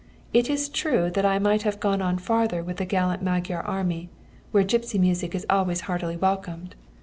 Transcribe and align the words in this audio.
It 0.33 0.49
is 0.49 0.67
true 0.67 1.11
that 1.11 1.27
I 1.27 1.37
might 1.37 1.61
have 1.61 1.79
gone 1.79 2.01
on 2.01 2.17
farther 2.17 2.63
with 2.63 2.77
the 2.77 2.85
gallant 2.85 3.21
Magyar 3.21 3.61
army, 3.61 4.09
where 4.49 4.63
gipsy 4.63 4.97
music 4.97 5.35
is 5.35 5.45
always 5.47 5.81
heartily 5.81 6.17
welcomed. 6.17 6.73